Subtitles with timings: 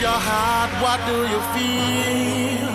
[0.00, 2.70] your heart, what do you feel?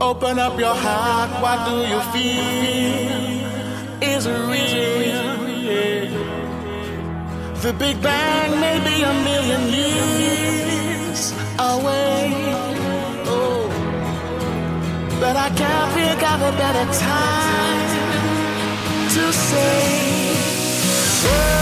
[0.00, 3.42] Open up your heart, what do you feel?
[4.02, 5.32] Is real?
[7.62, 12.32] The Big Bang may be a million years away.
[13.26, 13.68] Oh,
[15.20, 17.88] but I can't think of a better time
[19.14, 20.32] to say,
[21.24, 21.61] oh,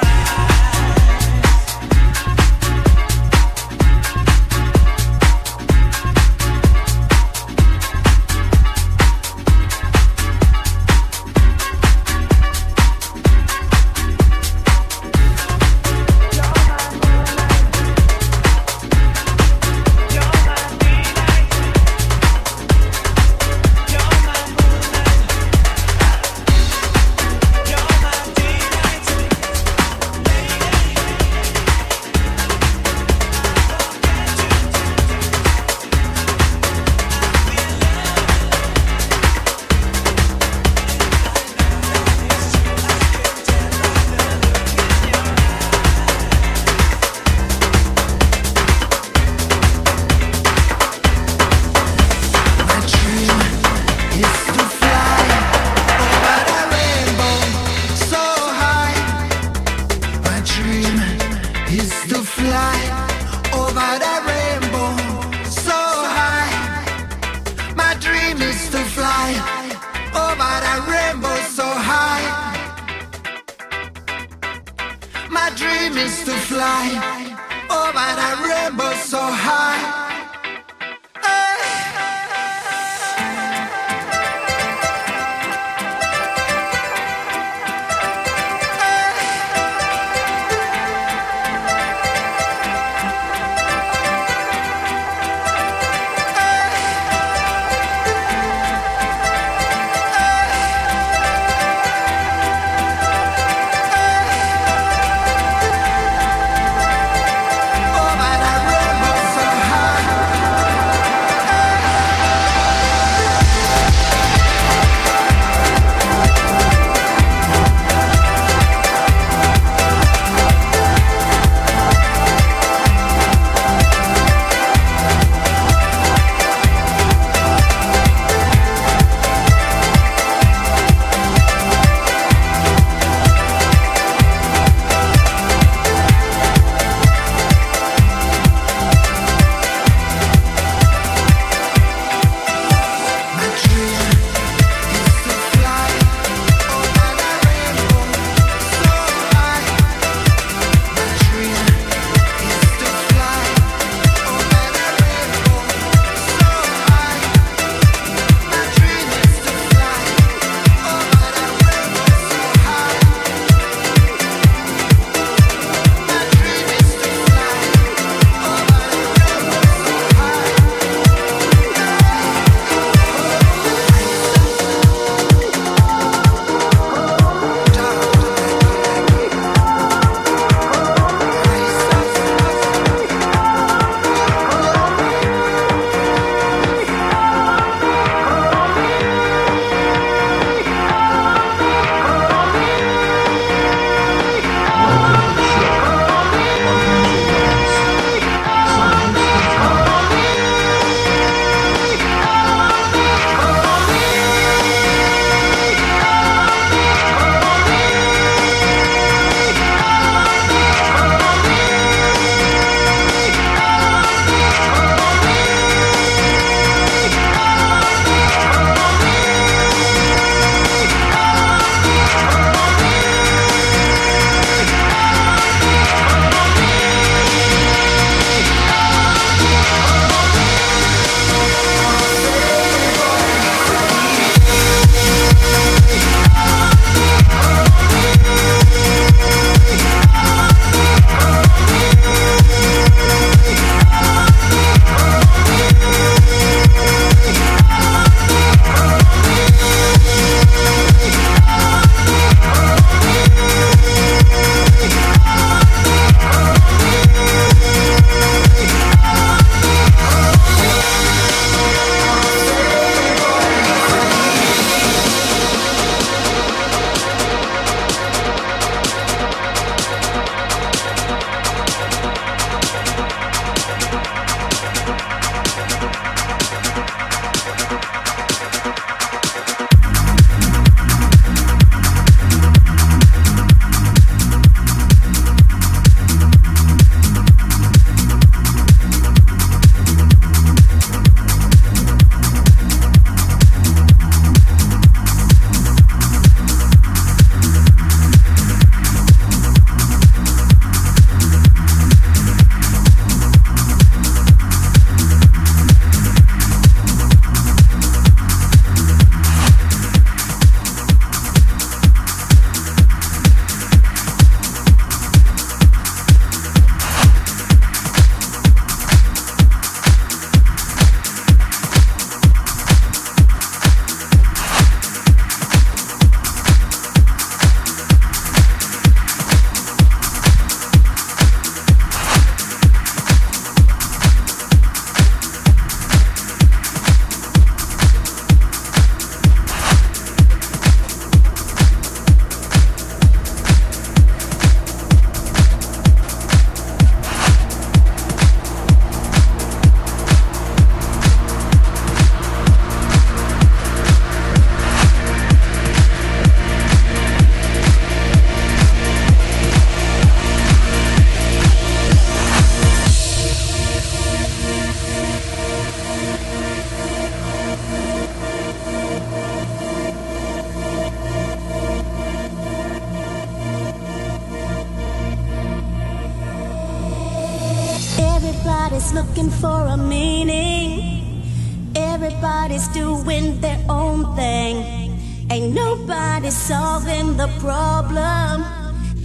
[387.21, 388.43] the problem.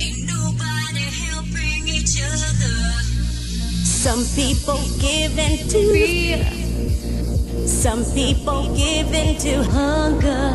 [0.01, 2.77] Ain't nobody helping each other.
[3.85, 6.41] Some people give in to fear.
[7.67, 10.49] Some people give in to hunger.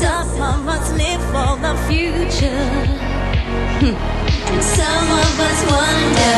[0.00, 2.66] Some of us live for the future.
[4.52, 6.34] And some of us wonder.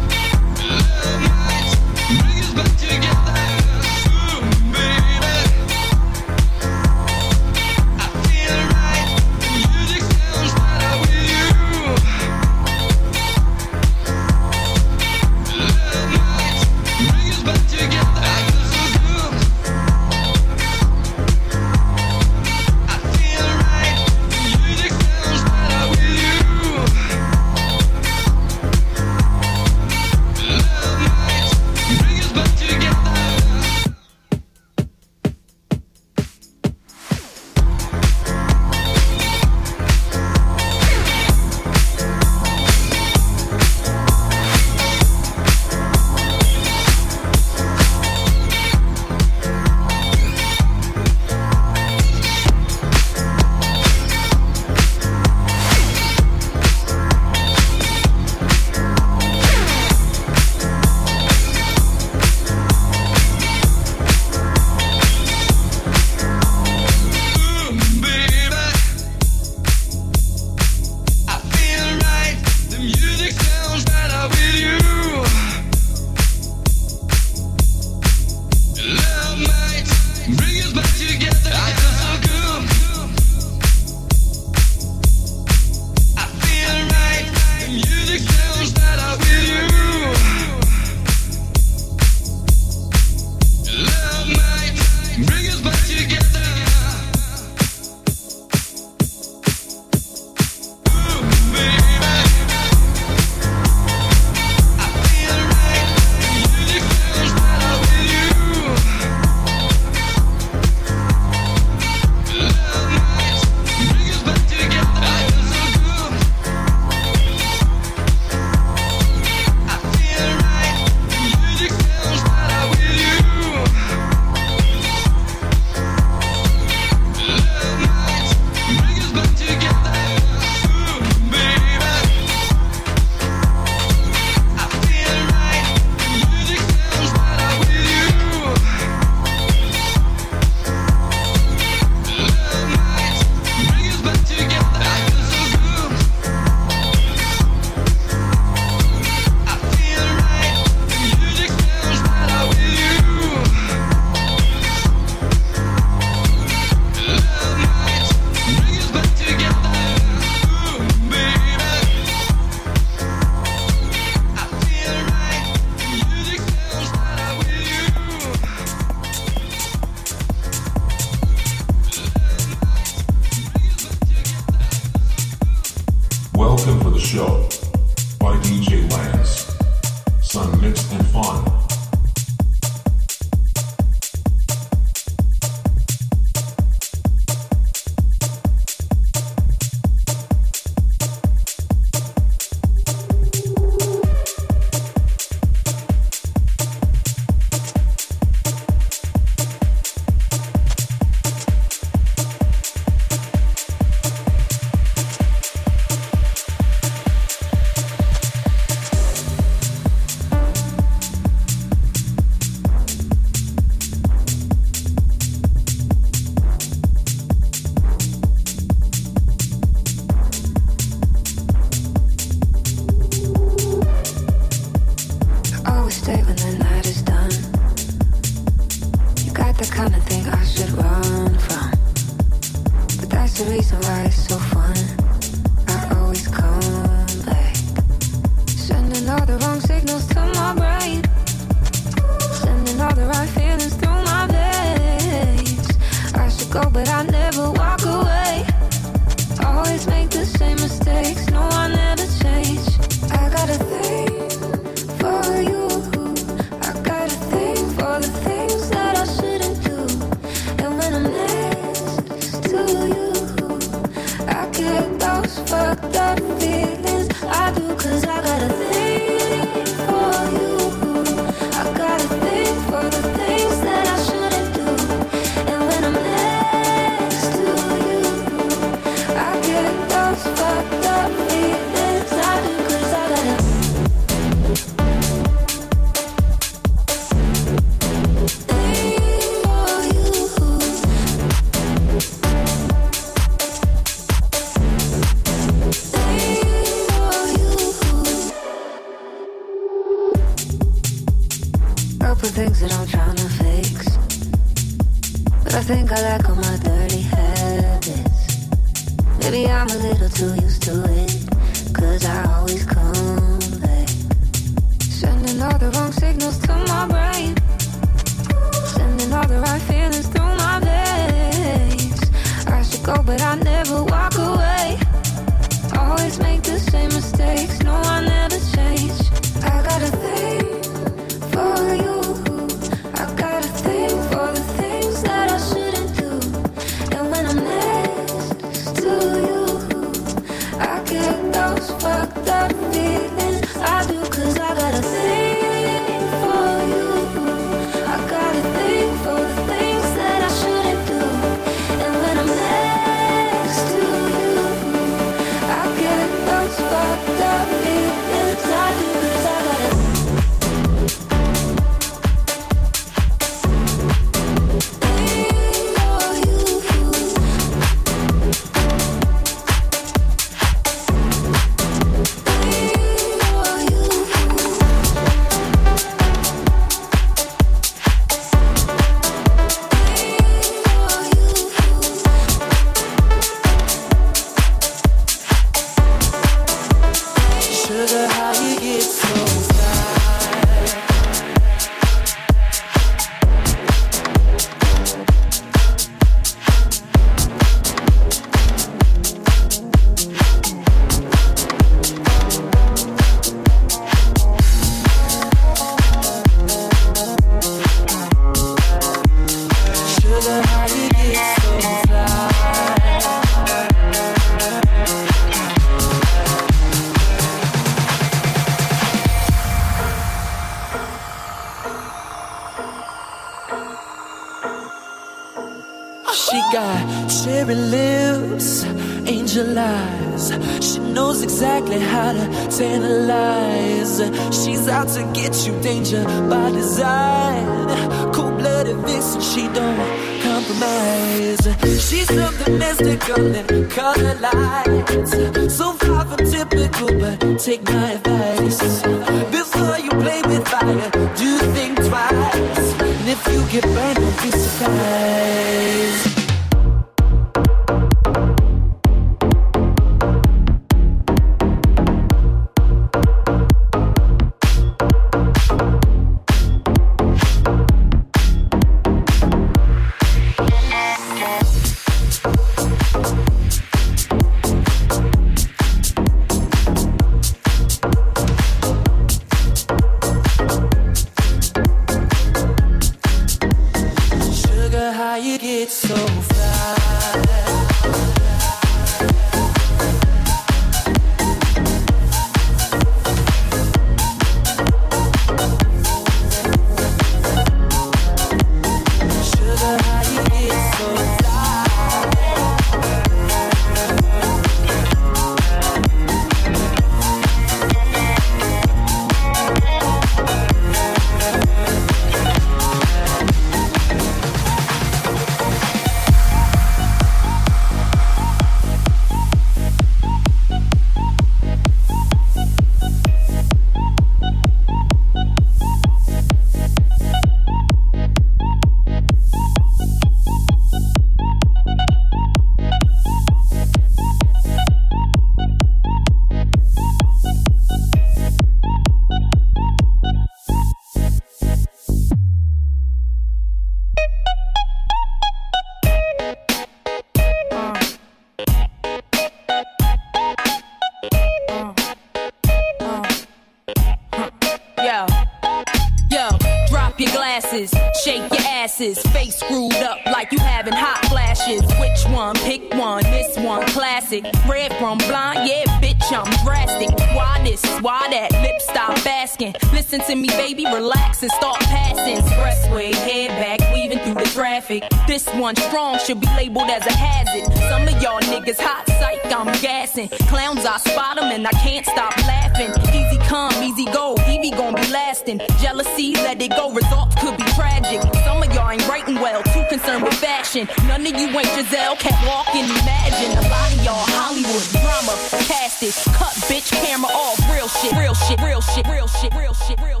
[575.51, 577.51] one strong should be labeled as a hazard.
[577.69, 580.07] Some of y'all niggas hot psych, I'm gassing.
[580.29, 582.71] Clowns, I spot them and I can't stop laughing.
[582.95, 585.41] Easy come, easy go, Evie gon' be lasting.
[585.59, 587.99] Jealousy, let it go, results could be tragic.
[588.23, 590.67] Some of y'all ain't writing well, too concerned with fashion.
[590.87, 593.31] None of you ain't Giselle, can't walk and imagine.
[593.37, 595.13] A lot of y'all Hollywood drama,
[595.51, 599.53] cast it, cut bitch camera off, real shit, real shit, real shit, real shit, real
[599.55, 600.00] shit, real shit, real shit,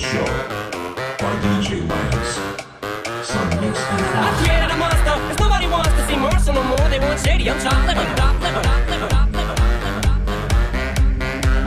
[0.00, 0.24] show
[1.20, 2.32] by DJ Lance.
[3.28, 6.88] Some mix and I created a monster, cause nobody wants to see Marshall no more.
[6.88, 8.00] They want shady, I'm chopped liver,
[8.40, 9.56] liver, liver, liver.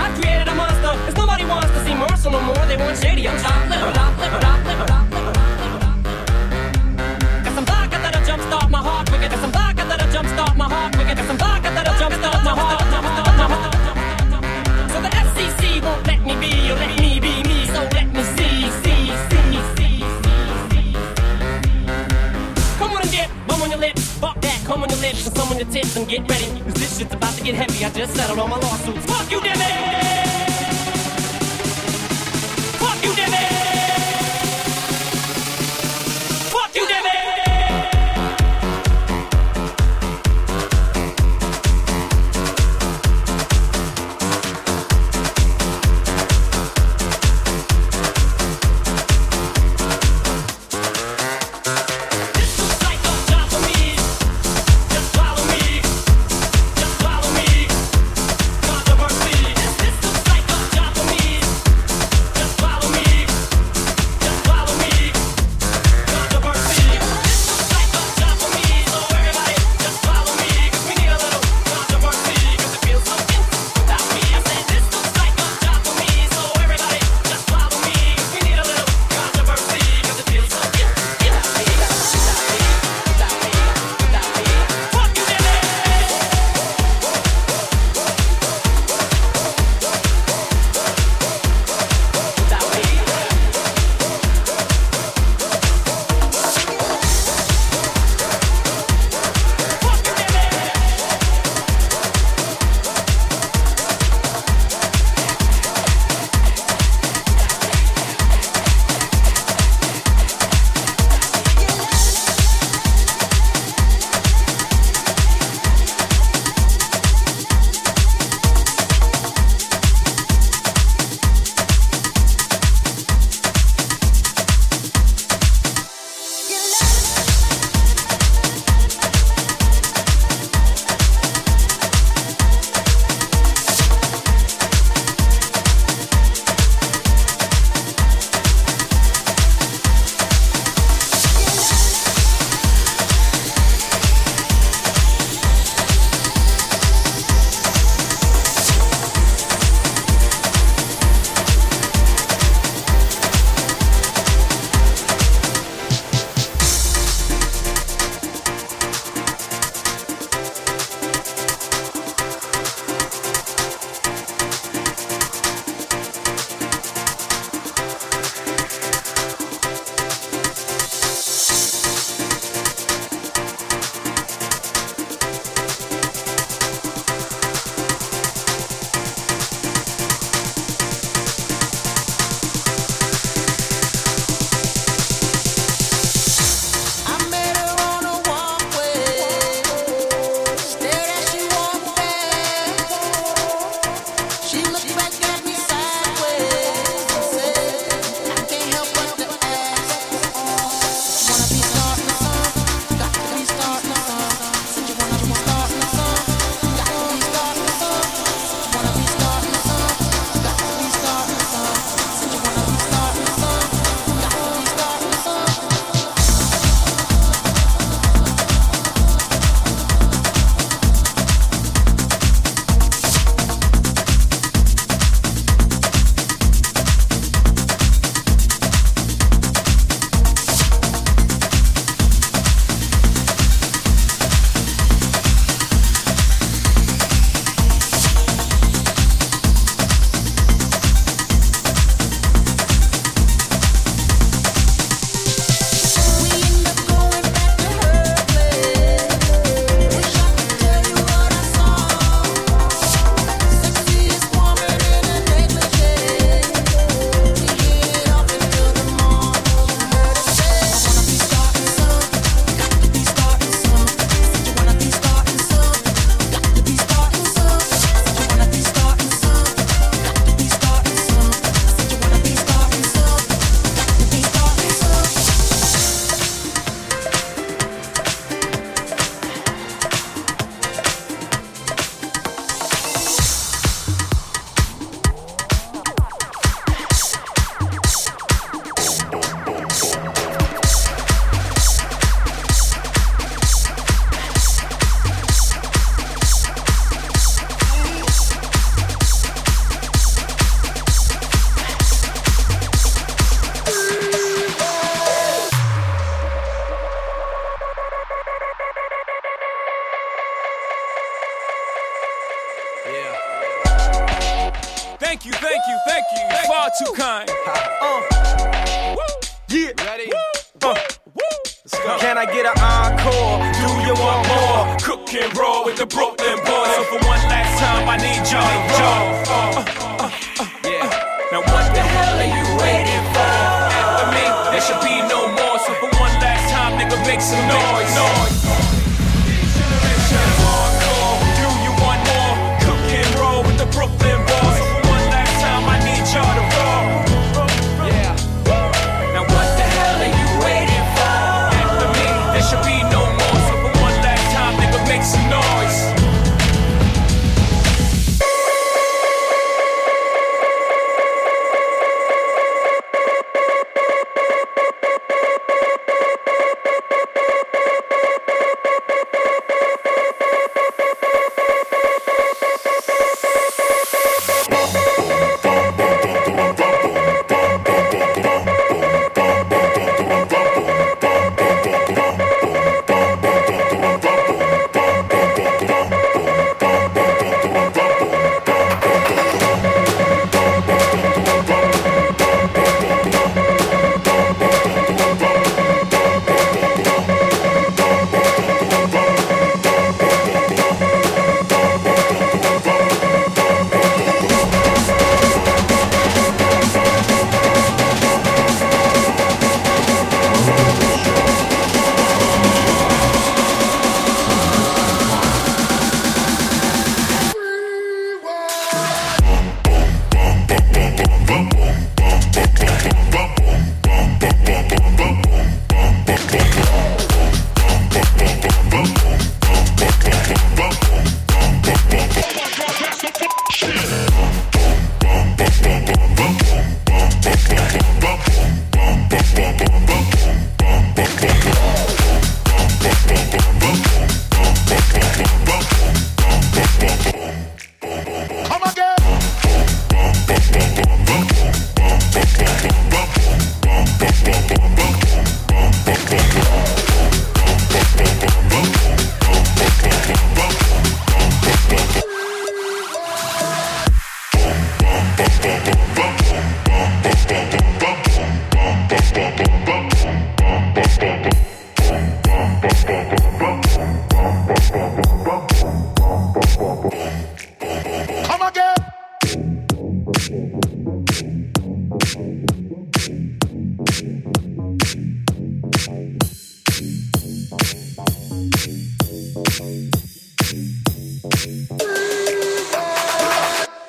[0.02, 2.66] I created a monster, cause nobody wants to see Marshall no more.
[2.66, 5.13] They want shady, I'm chopped liver, liver, liver, liver.
[25.74, 27.84] Lips, and get ready, cause this shit's about to get heavy.
[27.84, 29.06] I just settled all my lawsuits.
[29.08, 29.60] Fuck you, Debbie!
[29.60, 30.23] Fuck